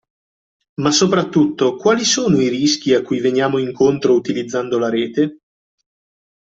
[0.77, 5.41] Ma soprattutto, quali sono i rischi a cui veniamo incontro utilizzando la rete?